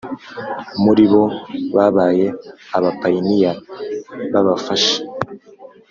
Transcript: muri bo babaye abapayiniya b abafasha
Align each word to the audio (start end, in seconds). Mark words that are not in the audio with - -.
muri 0.83 1.03
bo 1.11 1.23
babaye 1.75 2.25
abapayiniya 2.77 3.51
b 4.31 4.33
abafasha 4.41 4.97